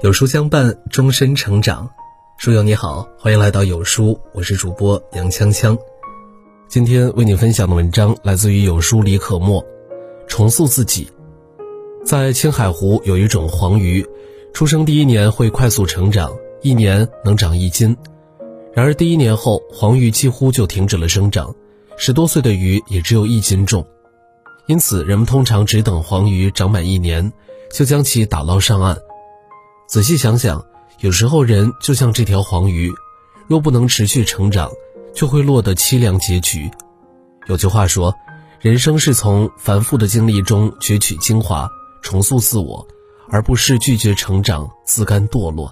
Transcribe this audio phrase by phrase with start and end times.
[0.00, 1.88] 有书相伴，终身成长。
[2.36, 5.78] 书友你好，欢迎来到有书，我是主播杨锵锵。
[6.68, 9.64] 今天为你分享的文章来自于有书李可墨。
[10.26, 11.08] 重塑自己，
[12.04, 14.06] 在青海湖有一种黄鱼，
[14.52, 17.96] 出生第一年会快速成长，一年能长一斤。
[18.74, 21.54] 然而第一年后，黄鱼几乎就停止了生长，
[21.96, 23.86] 十多岁的鱼也只有一斤重。
[24.66, 27.32] 因此，人们通常只等黄鱼长满一年，
[27.72, 28.96] 就将其打捞上岸。
[29.86, 30.64] 仔细想想，
[31.00, 32.92] 有时候人就像这条黄鱼，
[33.46, 34.70] 若不能持续成长，
[35.14, 36.70] 就会落得凄凉结局。
[37.46, 38.14] 有句话说。
[38.60, 41.68] 人生是从繁复的经历中攫取精华，
[42.00, 42.88] 重塑自我，
[43.28, 45.70] 而不是拒绝成长，自甘堕落。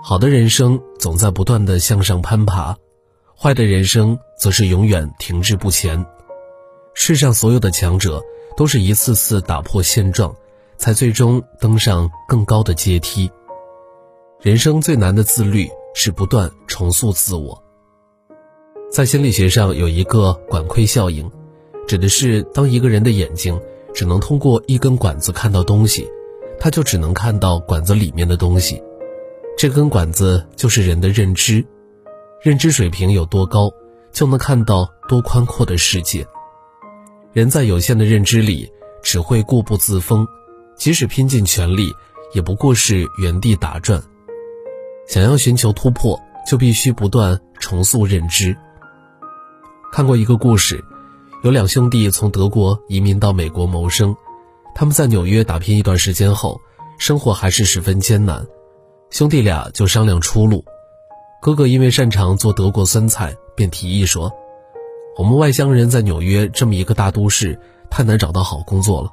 [0.00, 2.76] 好的人生总在不断的向上攀爬，
[3.36, 6.06] 坏的人生则是永远停滞不前。
[7.00, 8.20] 世上所有的强者，
[8.56, 10.34] 都是一次次打破现状，
[10.76, 13.30] 才最终登上更高的阶梯。
[14.40, 17.62] 人生最难的自律，是不断重塑自我。
[18.90, 21.30] 在心理学上有一个管窥效应。
[21.86, 23.58] 指的是，当一个人的眼睛
[23.94, 26.10] 只能通过一根管子看到东西，
[26.58, 28.82] 他就只能看到管子里面的东西。
[29.56, 31.64] 这根管子就是人的认知，
[32.42, 33.70] 认知水平有多高，
[34.12, 36.26] 就能看到多宽阔的世界。
[37.38, 38.68] 人在有限的认知里，
[39.00, 40.26] 只会固步自封，
[40.76, 41.94] 即使拼尽全力，
[42.34, 44.02] 也不过是原地打转。
[45.06, 48.56] 想要寻求突破，就必须不断重塑认知。
[49.92, 50.84] 看过一个故事。
[51.44, 54.16] 有两兄弟从德国移民到美国谋生，
[54.74, 56.60] 他们在纽约打拼一段时间后，
[56.98, 58.44] 生活还是十分艰难，
[59.10, 60.64] 兄弟俩就商量出路。
[61.40, 64.32] 哥哥因为擅长做德国酸菜，便提议说
[65.18, 67.58] ：“我们外乡人在纽约这么一个大都市，
[67.90, 69.10] 太难找到好工作了，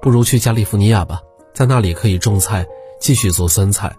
[0.00, 1.20] 不如去加利福尼亚吧，
[1.52, 2.66] 在那里可以种菜，
[2.98, 3.94] 继续做酸菜。”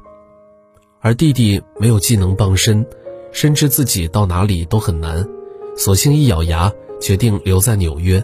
[0.99, 2.83] 而弟弟没有技能傍身，
[3.31, 5.23] 深知自己到哪里都很难，
[5.77, 6.73] 索性一咬牙。
[7.01, 8.23] 决定留在纽约，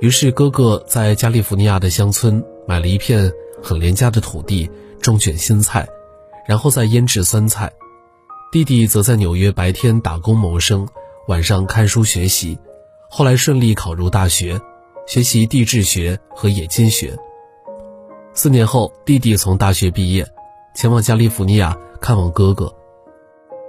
[0.00, 4.70] 于是哥哥在加利福尼亚的乡村买了一片很廉价的土地，
[5.00, 5.84] 种卷心菜，
[6.46, 7.72] 然后再腌制酸菜。
[8.52, 10.86] 弟弟则在纽约白天打工谋生，
[11.26, 12.58] 晚上看书学习，
[13.08, 14.60] 后来顺利考入大学，
[15.06, 17.16] 学习地质学和冶金学。
[18.34, 20.26] 四年后，弟弟从大学毕业，
[20.74, 22.70] 前往加利福尼亚看望哥哥。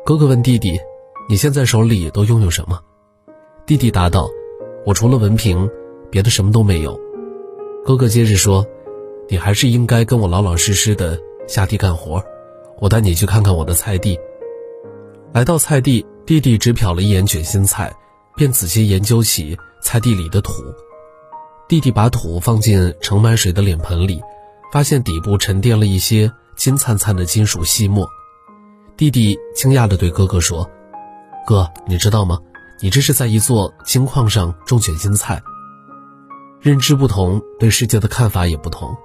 [0.05, 0.77] 哥哥问弟弟
[1.29, 2.77] ：“你现在手里都拥有什么？”
[3.65, 4.29] 弟弟答道
[4.85, 5.69] ：“我除了文凭，
[6.11, 6.99] 别的什么都没有。”
[7.85, 8.67] 哥哥接着说
[9.29, 11.17] ：“你还是应该跟我老老实实的
[11.47, 12.21] 下地干活，
[12.79, 14.19] 我带你去看看我的菜地。”
[15.31, 17.95] 来到菜地，弟弟只瞟了一眼卷心菜，
[18.35, 20.63] 便仔细研究起菜地里的土。
[21.67, 24.19] 弟弟把土放进盛满水的脸盆里，
[24.71, 28.09] 发现底部沉淀了一些金灿灿的金属细末。
[28.97, 30.67] 弟弟惊讶地对哥哥说
[31.45, 32.39] ：“哥，你知道吗？”
[32.81, 35.41] 你这是在一座金矿上种卷心菜。
[36.59, 38.97] 认知不同，对世界的看法也不同。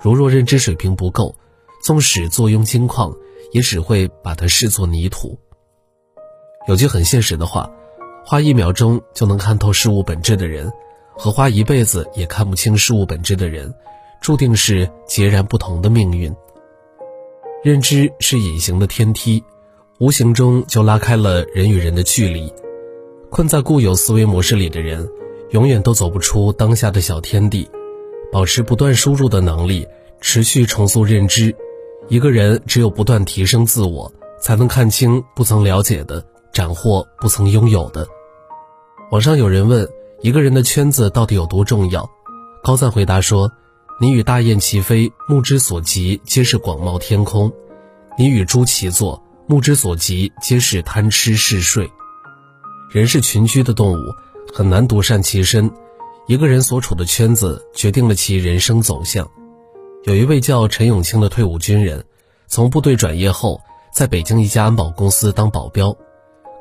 [0.00, 1.34] 如若认知水平不够，
[1.82, 3.12] 纵使坐拥金矿，
[3.52, 5.38] 也只会把它视作泥土。
[6.68, 7.70] 有句很现实的话：
[8.24, 10.72] 花一秒钟就能看透事物本质的人，
[11.16, 13.74] 和花一辈子也看不清事物本质的人，
[14.20, 16.34] 注定是截然不同的命运。
[17.64, 19.42] 认知是隐形的天梯，
[19.98, 22.52] 无形中就拉开了人与人的距离。
[23.30, 25.08] 困在固有思维模式里的人，
[25.50, 27.68] 永远都走不出当下的小天地。
[28.32, 29.86] 保持不断输入的能力，
[30.20, 31.54] 持续重塑认知。
[32.08, 38.06] 一个人只有不断提升自我，才能看清不曾了解的，斩获不曾拥有的。
[39.10, 39.88] 网上有人问：
[40.20, 42.08] 一个人的圈子到底有多重要？
[42.62, 43.50] 高赞回答说：
[44.00, 47.50] 你与大雁齐飞，目之所及皆是广袤天空；
[48.18, 51.90] 你与猪齐坐，目之所及皆是贪吃嗜睡。
[52.90, 53.98] 人是群居的动物，
[54.52, 55.70] 很难独善其身。
[56.26, 59.28] 一个人所处的圈子决定了其人生走向。
[60.04, 62.04] 有一位叫陈永清的退伍军人，
[62.46, 63.60] 从部队转业后，
[63.92, 65.96] 在北京一家安保公司当保镖。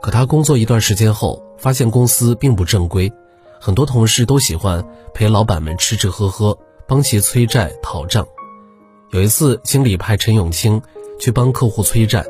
[0.01, 3.13] 可他工作一段时间后，发现公司并不正规，
[3.59, 4.83] 很多同事都喜欢
[5.13, 6.57] 陪老板们吃吃喝喝，
[6.87, 8.27] 帮其催债讨账。
[9.11, 10.81] 有一次，经理派陈永清
[11.19, 12.25] 去帮客户催债，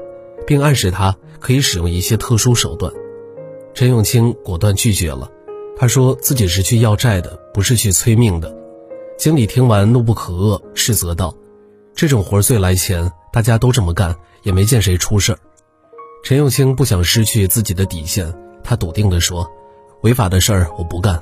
[0.45, 2.91] 并暗示他可以使用一些特殊手段。
[3.73, 5.31] 陈永清果断拒绝了，
[5.77, 8.53] 他说自己是去要债的，不是去催命的。
[9.17, 11.33] 经理听完怒不可遏，斥责道
[11.95, 15.39] ：“这种活最来钱，大家都这么干，也没见谁出事儿。”
[16.23, 18.31] 陈永清不想失去自己的底线，
[18.63, 19.49] 他笃定地说
[20.01, 21.21] ：“违法的事儿我不干。”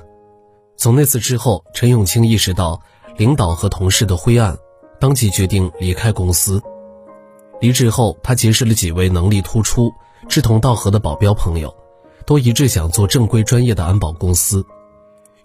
[0.76, 2.80] 从那次之后，陈永清意识到
[3.18, 4.58] 领导和同事的灰暗，
[5.00, 6.62] 当即决定离开公司。
[7.62, 9.92] 离职后，他结识了几位能力突出、
[10.28, 11.74] 志同道合的保镖朋友，
[12.26, 14.66] 都一致想做正规专业的安保公司。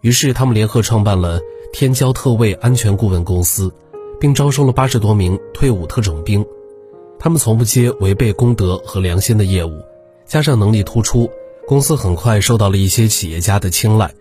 [0.00, 1.40] 于是，他们联合创办了
[1.72, 3.72] 天骄特卫安全顾问公司，
[4.20, 6.44] 并招收了八十多名退伍特种兵。
[7.24, 9.82] 他们从不接违背公德和良心的业务，
[10.26, 11.30] 加上能力突出，
[11.66, 14.12] 公司很快受到了一些企业家的青睐。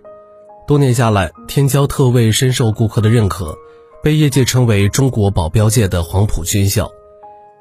[0.65, 3.57] 多年下来，天骄特卫深受顾客的认可，
[4.01, 6.89] 被业界称为中国保镖界的黄埔军校。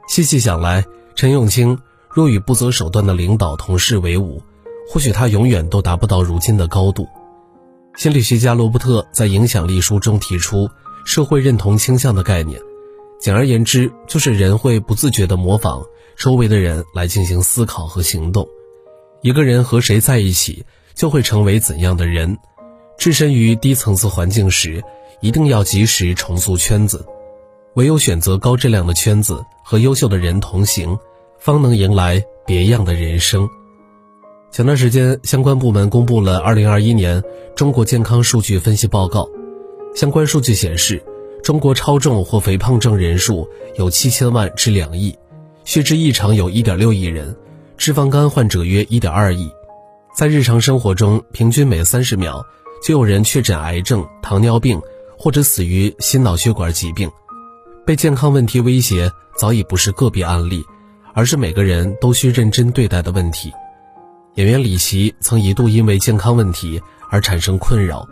[0.09, 0.85] 细细想来，
[1.17, 1.77] 陈永清
[2.09, 4.41] 若与不择手段的领导同事为伍，
[4.88, 7.09] 或许他永远都达不到如今的高度。
[7.97, 10.71] 心理学家罗伯特在《影响力》书中提出
[11.05, 12.61] 社会认同倾向的概念，
[13.23, 15.87] 简而言之，就是人会不自觉地模仿
[16.17, 18.49] 周围的人来进行思考和行动。
[19.21, 22.37] 一个人和谁在一起，就会成为怎样的人。
[22.99, 24.83] 置身于低层次环境时，
[25.21, 27.07] 一定要及时重塑圈子。
[27.75, 30.99] 唯有选择高质量的圈子和优秀的人同行，
[31.39, 33.49] 方能迎来别样的人生。
[34.51, 37.23] 前段时间，相关部门公布了2021年
[37.55, 39.29] 中国健康数据分析报告。
[39.95, 41.05] 相关数据显示，
[41.43, 45.17] 中国超重或肥胖症人数有七千万至两亿，
[45.65, 47.37] 血脂异常有一点六亿人，
[47.77, 49.50] 脂肪肝患者约一点二亿。
[50.17, 52.44] 在日常生活中，平均每三十秒。
[52.85, 54.81] 就有人确诊癌症、糖尿病，
[55.17, 57.09] 或者死于心脑血管疾病。
[57.87, 60.65] 被健康问题威胁早已不是个别案例，
[61.15, 63.53] 而是每个人都需认真对待的问题。
[64.35, 68.05] 演员李琦曾一度因为健康问题而产生困扰。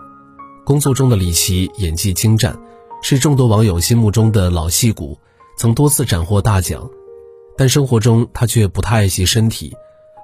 [0.64, 2.56] 工作中的李琦演技精湛，
[3.02, 5.18] 是众多网友心目中的老戏骨，
[5.56, 6.88] 曾多次斩获大奖。
[7.56, 9.74] 但生活中他却不太爱惜身体，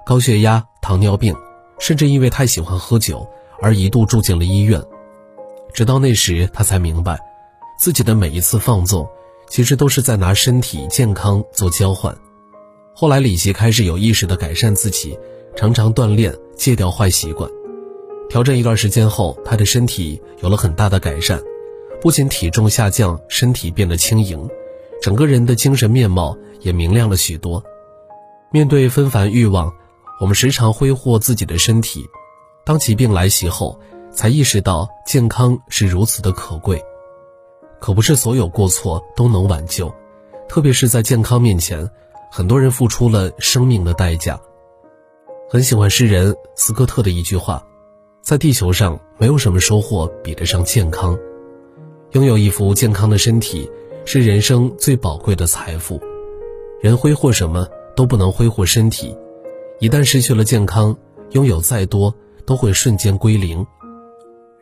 [0.05, 1.35] 高血压、糖尿病，
[1.79, 3.27] 甚至因为太喜欢喝酒。
[3.59, 4.79] 而一度住进了医院，
[5.73, 7.19] 直到那时，他才明白，
[7.79, 9.09] 自己的每一次放纵，
[9.49, 12.15] 其实都是在拿身体健康做交换。
[12.93, 15.17] 后来，李琦开始有意识地改善自己，
[15.55, 17.49] 常常锻炼，戒掉坏习惯。
[18.29, 21.41] 调整一段时间后，他的身体有了很大的改善，
[22.01, 24.47] 不仅体重下降，身体变得轻盈，
[25.01, 27.63] 整个人的精神面貌也明亮了许多。
[28.51, 29.73] 面对纷繁欲望，
[30.21, 32.05] 我们时常挥霍自己的身体。
[32.63, 33.79] 当疾病来袭后，
[34.11, 36.81] 才意识到健康是如此的可贵。
[37.79, 39.93] 可不是所有过错都能挽救，
[40.47, 41.89] 特别是在健康面前，
[42.31, 44.39] 很多人付出了生命的代价。
[45.49, 47.65] 很喜欢诗人斯科特的一句话
[48.21, 51.17] ：“在地球上，没有什么收获比得上健康。
[52.11, 53.69] 拥有一副健康的身体，
[54.05, 56.01] 是人生最宝贵的财富。
[56.81, 59.15] 人挥霍什么都不能挥霍身体，
[59.79, 60.95] 一旦失去了健康，
[61.31, 62.13] 拥有再多。”
[62.47, 63.67] 都会瞬间归零。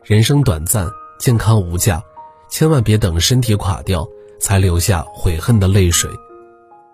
[0.03, 0.89] 人生短暂，
[1.19, 2.01] 健康无价，
[2.49, 4.03] 千万别等身体垮掉
[4.39, 6.09] 才留下悔恨的泪水。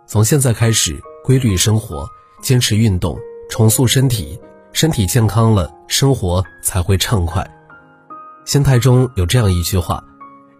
[0.05, 2.05] 从现在开始，规律生活，
[2.41, 3.17] 坚持运动，
[3.49, 4.37] 重塑身体，
[4.73, 7.49] 身体健康了，生活才会畅快。
[8.43, 10.03] 心态中有这样一句话：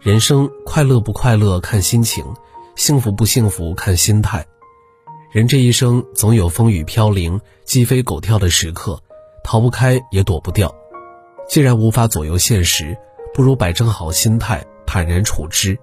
[0.01, 2.25] 人生快乐不快乐看心情，
[2.75, 4.43] 幸福不幸福看心态。
[5.31, 8.99] 人这一生总有风雨飘零、鸡飞狗跳的时刻。
[9.43, 10.73] 逃不开也躲不掉，
[11.47, 12.97] 既然无法左右现实，
[13.31, 15.77] 不如摆正好心态，坦然处之。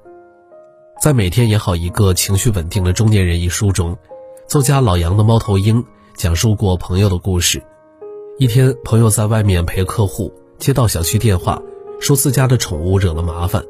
[1.00, 3.96] 在《每天演好一个情绪稳定的中年人》一书中，
[4.48, 5.84] 作家老杨的猫头鹰
[6.16, 7.62] 讲述过朋友的故事。
[8.36, 11.62] 一天，朋友在外面陪客户，接到小区电话，
[12.00, 13.64] 说自家的宠物惹了麻烦，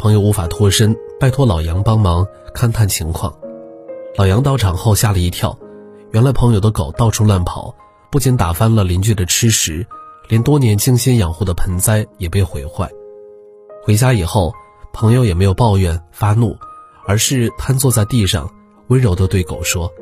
[0.00, 3.30] 朋友无法脱身，拜托老杨帮忙勘探情况。
[4.16, 5.58] 老杨到场后吓了一跳，
[6.10, 7.74] 原来朋友的狗到处乱跑。
[8.10, 9.86] 不仅打翻了邻居的吃食，
[10.26, 12.88] 连多年精心养护的盆栽也被毁坏。
[13.82, 14.54] 回家以后，
[14.94, 16.56] 朋友也没有抱怨发怒，
[17.06, 18.50] 而是瘫坐在地上，
[18.86, 19.92] 温柔地对狗说：“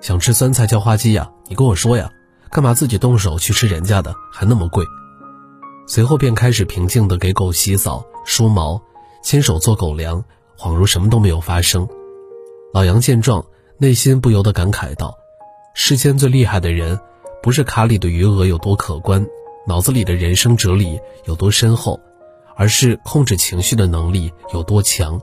[0.00, 1.28] 想吃酸菜叫花鸡呀？
[1.48, 2.08] 你跟我说呀，
[2.48, 4.84] 干嘛自己动手去吃人家的，还那么贵？”
[5.88, 8.80] 随后便开始平静地给狗洗澡、梳毛，
[9.22, 10.24] 亲手做狗粮，
[10.58, 11.88] 恍如什么都没有发生。
[12.72, 13.44] 老杨见状，
[13.78, 15.16] 内心不由得感慨道
[15.74, 16.98] ：“世间最厉害的人。”
[17.42, 19.26] 不是卡里的余额有多可观，
[19.66, 21.98] 脑子里的人生哲理有多深厚，
[22.54, 25.20] 而是控制情绪的能力有多强。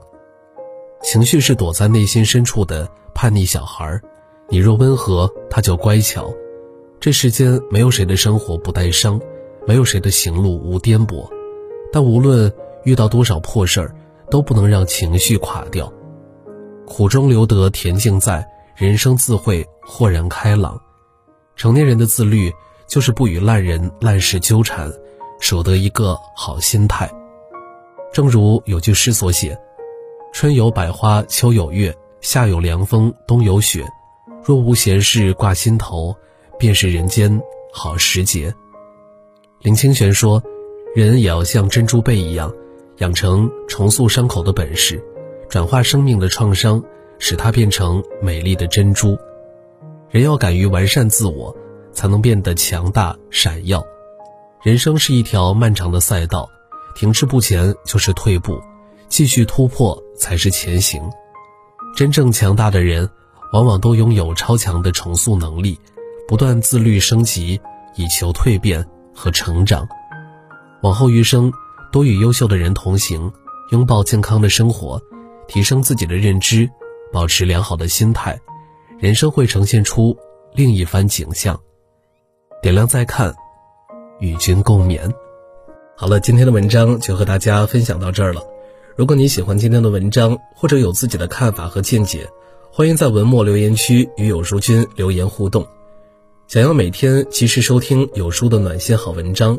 [1.02, 3.98] 情绪是躲在内心深处的叛逆小孩，
[4.50, 6.30] 你若温和，他就乖巧。
[7.00, 9.18] 这世间没有谁的生活不带伤，
[9.66, 11.26] 没有谁的行路无颠簸，
[11.90, 12.52] 但无论
[12.84, 13.94] 遇到多少破事儿，
[14.30, 15.92] 都不能让情绪垮掉。
[16.86, 20.80] 苦中留得恬静在，人生自会豁然开朗。
[21.56, 22.52] 成年人的自律，
[22.86, 24.90] 就是不与烂人烂事纠缠，
[25.40, 27.10] 守得一个好心态。
[28.12, 29.56] 正如有句诗所写
[30.32, 33.86] ：“春有百花，秋有月，夏有凉风，冬有雪。
[34.42, 36.16] 若无闲事挂心头，
[36.58, 37.40] 便是人间
[37.72, 38.52] 好时节。”
[39.62, 40.42] 林清玄说
[40.96, 42.52] ：“人也要像珍珠贝一样，
[43.00, 45.02] 养成重塑伤口的本事，
[45.48, 46.82] 转化生命的创伤，
[47.18, 49.18] 使它变成美丽的珍珠。
[50.10, 51.54] 人要敢于完善自我，
[51.92, 53.82] 才能变得强大闪耀。
[54.62, 56.48] 人生是一条漫长的赛道。”
[56.92, 58.60] 停滞不前就是退步，
[59.08, 61.00] 继续突破才是前行。
[61.96, 63.08] 真正强大的人，
[63.52, 65.78] 往往都拥有超强的重塑能力，
[66.26, 67.60] 不断自律升级，
[67.94, 69.88] 以求蜕变和成长。
[70.82, 71.50] 往后余生，
[71.92, 73.32] 多与优秀的人同行，
[73.70, 75.00] 拥抱健康的生活，
[75.48, 76.70] 提升自己的认知，
[77.12, 78.40] 保持良好的心态，
[78.98, 80.16] 人生会呈现出
[80.54, 81.60] 另一番景象。
[82.62, 83.34] 点亮再看，
[84.20, 85.00] 与君共勉。
[85.96, 88.42] 好了，今天的文章就和大家分享到这儿了。
[88.96, 92.28] 如果你喜欢今天的文章，或者有自己的看法和见解，
[92.70, 95.66] 欢迎在文末留言区与有书君留言互动。
[96.46, 99.58] 想要每天及时收听有书的暖心好文章，